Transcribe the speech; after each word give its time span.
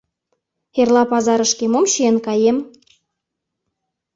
Эрла 0.79 1.03
пазарышке 1.11 1.65
мом 1.71 1.85
чиен 1.91 2.17
каем? 2.25 2.57